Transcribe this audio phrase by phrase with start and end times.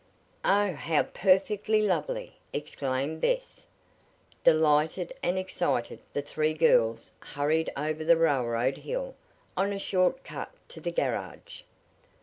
[0.43, 3.67] "Oh, how perfectly lovely!" exclaimed Bess.
[4.43, 9.13] Delighted and excited, the three girls hurried over the railroad hill,
[9.55, 11.61] on a short cut to the garage.